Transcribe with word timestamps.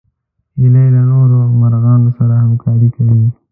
هیلۍ 0.59 0.87
له 0.95 1.01
نورو 1.11 1.39
مرغانو 1.61 2.09
سره 2.17 2.33
همکاري 2.45 2.89
کوي 2.95 3.23